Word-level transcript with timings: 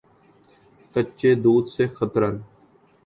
کچے 0.95 1.31
دودھ 1.43 1.69
سے 1.73 1.83
خطرن 1.97 2.35